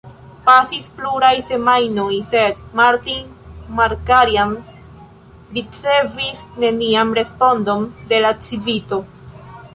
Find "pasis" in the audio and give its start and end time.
0.45-0.85